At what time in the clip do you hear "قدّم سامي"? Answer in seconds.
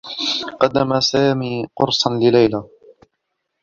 0.61-1.65